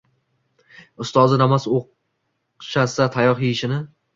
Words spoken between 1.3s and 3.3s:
namoz o'qshasa